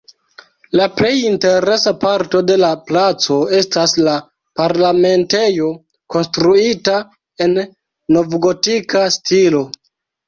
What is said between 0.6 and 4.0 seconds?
La plej interesa parto de la placo estas